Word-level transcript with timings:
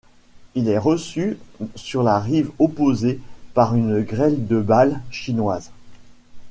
Il 0.55 0.67
est 0.67 0.79
reçu 0.79 1.37
sur 1.75 2.01
la 2.01 2.17
rive 2.19 2.49
opposée 2.57 3.19
par 3.53 3.75
une 3.75 4.01
grêle 4.01 4.47
de 4.47 4.59
balles 4.59 4.99
chinoises. 5.11 5.69